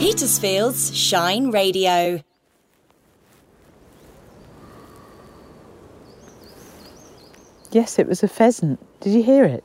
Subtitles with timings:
[0.00, 2.22] Petersfield's Shine Radio.
[7.70, 8.80] Yes, it was a pheasant.
[9.00, 9.62] Did you hear it?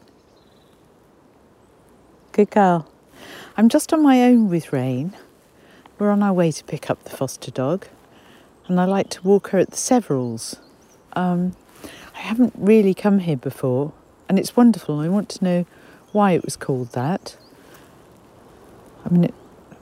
[2.34, 2.86] Good girl.
[3.56, 5.16] I'm just on my own with Rain.
[5.98, 7.88] We're on our way to pick up the foster dog,
[8.68, 10.58] and I like to walk her at the Severals.
[11.14, 11.56] Um,
[12.14, 13.94] I haven't really come here before,
[14.28, 15.00] and it's wonderful.
[15.00, 15.66] I want to know
[16.12, 17.38] why it was called that.
[19.06, 19.34] I mean, it,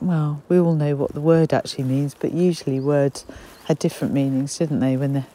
[0.07, 3.25] well, we all know what the word actually means, but usually words
[3.65, 5.27] had different meanings, didn't they, when they're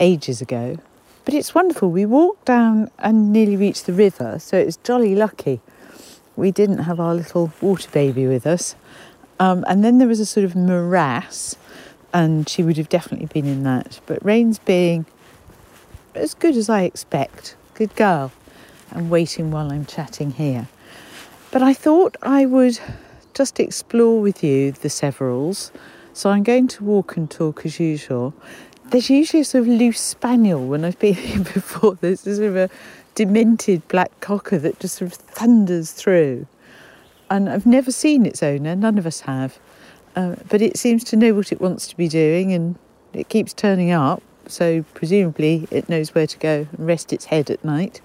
[0.00, 0.78] ages ago?
[1.24, 1.90] But it's wonderful.
[1.90, 5.60] We walked down and nearly reached the river, so it was jolly lucky.
[6.36, 8.76] We didn't have our little water baby with us.
[9.40, 11.56] Um, and then there was a sort of morass,
[12.12, 14.00] and she would have definitely been in that.
[14.06, 15.06] But Rain's being
[16.14, 18.32] as good as I expect, good girl,
[18.90, 20.68] and waiting while I'm chatting here.
[21.50, 22.78] But I thought I would
[23.36, 25.70] just explore with you the Severals.
[26.14, 28.32] So I'm going to walk and talk as usual.
[28.86, 31.96] There's usually a sort of loose spaniel when I've been here before.
[32.00, 32.70] There's a sort of a
[33.14, 36.46] demented black cocker that just sort of thunders through.
[37.28, 39.58] And I've never seen its owner, none of us have.
[40.14, 42.76] Uh, but it seems to know what it wants to be doing and
[43.12, 44.22] it keeps turning up.
[44.46, 48.00] So presumably it knows where to go and rest its head at night.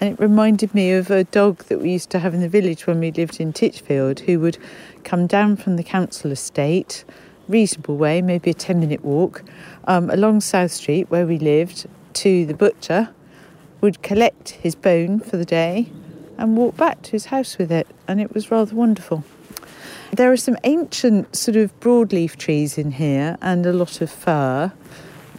[0.00, 2.86] And it reminded me of a dog that we used to have in the village
[2.86, 4.56] when we lived in Titchfield who would
[5.04, 7.04] come down from the council estate,
[7.48, 9.42] reasonable way, maybe a 10 minute walk,
[9.84, 13.10] um, along South Street where we lived to the butcher,
[13.82, 15.90] would collect his bone for the day
[16.38, 17.86] and walk back to his house with it.
[18.08, 19.22] And it was rather wonderful.
[20.12, 24.72] There are some ancient sort of broadleaf trees in here and a lot of fir.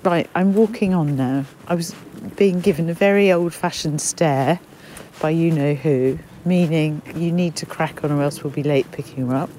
[0.04, 1.46] Right, I'm walking on now.
[1.68, 1.94] I was
[2.36, 4.60] being given a very old fashioned stare
[5.22, 8.92] by you know who, meaning you need to crack on or else we'll be late
[8.92, 9.52] picking her up.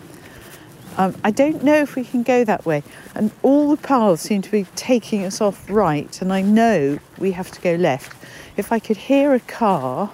[0.96, 2.82] Um, I don't know if we can go that way,
[3.14, 7.30] and all the paths seem to be taking us off right, and I know we
[7.30, 8.16] have to go left.
[8.56, 10.10] If I could hear a car,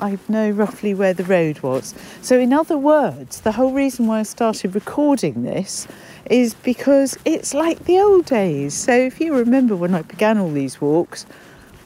[0.00, 1.94] I know roughly where the road was.
[2.22, 5.86] So, in other words, the whole reason why I started recording this
[6.30, 8.74] is because it's like the old days.
[8.74, 11.26] So, if you remember when I began all these walks,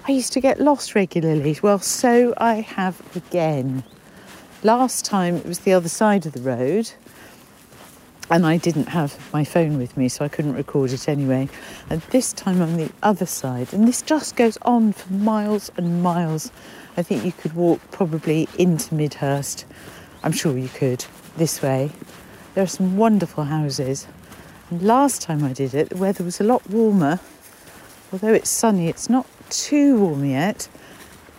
[0.06, 1.58] I used to get lost regularly.
[1.62, 3.82] Well, so I have again.
[4.62, 6.92] Last time it was the other side of the road,
[8.30, 11.48] and I didn't have my phone with me, so I couldn't record it anyway.
[11.90, 15.70] And this time I'm on the other side, and this just goes on for miles
[15.76, 16.50] and miles.
[16.96, 19.66] I think you could walk probably into Midhurst.
[20.22, 21.04] I'm sure you could
[21.36, 21.90] this way.
[22.54, 24.06] There are some wonderful houses.
[24.70, 27.20] And last time I did it, the weather was a lot warmer.
[28.12, 30.68] Although it's sunny, it's not too warm yet.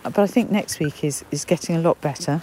[0.02, 2.42] But I think next week is, is getting a lot better.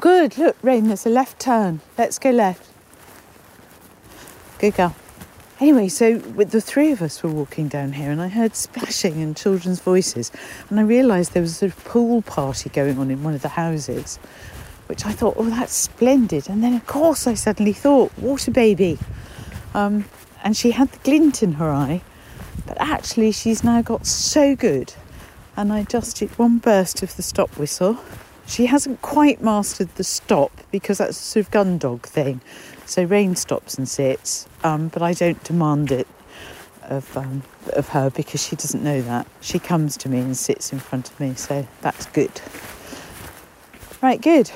[0.00, 1.80] Good, look, Rain, there's a left turn.
[1.96, 2.73] Let's go left.
[4.64, 4.96] Good girl.
[5.60, 9.20] Anyway, so with the three of us were walking down here, and I heard splashing
[9.20, 10.32] and children's voices,
[10.70, 13.42] and I realised there was a sort of pool party going on in one of
[13.42, 14.16] the houses,
[14.86, 16.48] which I thought, oh, that's splendid.
[16.48, 18.98] And then, of course, I suddenly thought, water baby,
[19.74, 20.06] um,
[20.42, 22.00] and she had the glint in her eye,
[22.66, 24.94] but actually, she's now got so good.
[25.58, 27.98] And I just did one burst of the stop whistle.
[28.46, 32.40] She hasn't quite mastered the stop because that's a sort of gun dog thing.
[32.86, 36.06] So Rain stops and sits, um, but I don't demand it
[36.82, 39.26] of um, of her because she doesn't know that.
[39.40, 42.40] She comes to me and sits in front of me, so that's good.
[44.02, 44.50] Right, good.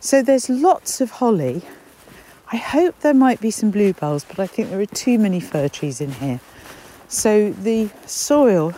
[0.00, 1.62] So there's lots of holly.
[2.52, 5.68] I hope there might be some bluebells, but I think there are too many fir
[5.68, 6.40] trees in here.
[7.08, 8.74] So the soil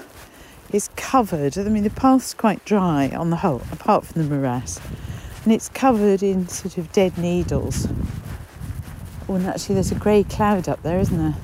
[0.72, 1.58] is covered.
[1.58, 4.81] I mean, the path's quite dry on the whole, apart from the morass,
[5.44, 7.88] and it's covered in sort of dead needles.
[9.28, 11.34] Oh, and actually, there's a grey cloud up there, isn't there?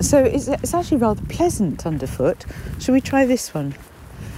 [0.00, 2.44] So it's, it's actually rather pleasant underfoot.
[2.80, 3.74] Shall we try this one?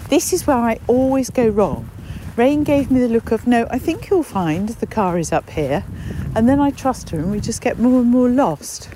[0.08, 1.88] This is where I always go wrong.
[2.36, 5.50] Rain gave me the look of, no, I think you'll find the car is up
[5.50, 5.84] here.
[6.34, 8.90] And then I trust her and we just get more and more lost.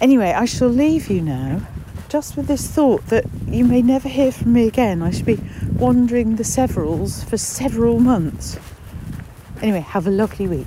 [0.00, 1.66] Anyway, I shall leave you now,
[2.12, 5.02] just with this thought that you may never hear from me again.
[5.02, 5.40] I should be
[5.78, 8.58] wandering the Severals for several months.
[9.62, 10.66] Anyway, have a lovely week.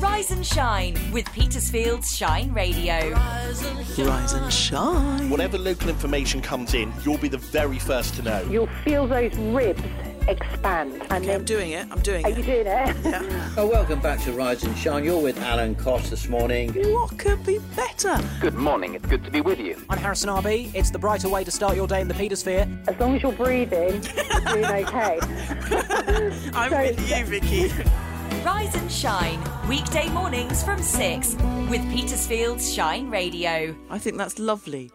[0.00, 3.10] Rise and shine with Petersfield's Shine Radio.
[3.10, 5.28] Rise and shine.
[5.28, 8.48] Whatever local information comes in, you'll be the very first to know.
[8.50, 9.82] You'll feel those ribs
[10.28, 10.92] expand.
[11.10, 11.86] And Okay, I'm doing it.
[11.90, 12.26] I'm doing it.
[12.26, 12.96] Are you doing it?
[13.06, 13.54] Yeah.
[13.56, 15.04] Oh, welcome back to Rise and Shine.
[15.04, 16.72] You're with Alan Cost this morning.
[16.92, 18.18] What could be better?
[18.40, 19.76] Good morning, it's good to be with you.
[19.88, 20.74] I'm Harrison RB.
[20.74, 22.66] It's the brighter way to start your day in the Petersphere.
[22.88, 25.18] As long as you're breathing, you're doing okay.
[26.54, 27.72] I'm So- with you, Vicky.
[28.44, 31.34] Rise and Shine, weekday mornings from 6
[31.68, 33.74] with Petersfield's Shine Radio.
[33.90, 34.92] I think that's lovely.